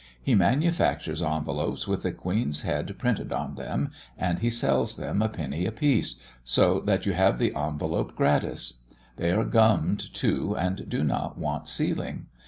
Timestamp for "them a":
4.97-5.29